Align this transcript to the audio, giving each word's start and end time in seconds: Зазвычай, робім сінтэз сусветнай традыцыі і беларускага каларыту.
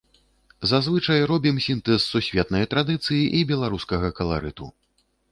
Зазвычай, 0.69 1.19
робім 1.31 1.59
сінтэз 1.65 2.07
сусветнай 2.13 2.65
традыцыі 2.71 3.21
і 3.41 3.43
беларускага 3.53 4.09
каларыту. 4.21 4.71